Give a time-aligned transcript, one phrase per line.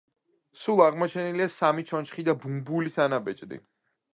[0.61, 3.63] სულ აღმოჩენილია სამი ჩონჩხი და ბუმბულის ანაბეჭდი.